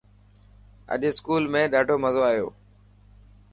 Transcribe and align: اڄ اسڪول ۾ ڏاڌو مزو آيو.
اڄ 0.93 1.01
اسڪول 1.09 1.43
۾ 1.53 1.61
ڏاڌو 1.73 1.95
مزو 2.03 2.21
آيو. 2.31 2.47